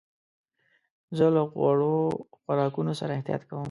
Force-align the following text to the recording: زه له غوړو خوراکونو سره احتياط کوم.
زه 1.17 1.25
له 1.35 1.41
غوړو 1.51 1.97
خوراکونو 2.39 2.91
سره 2.99 3.11
احتياط 3.17 3.41
کوم. 3.49 3.59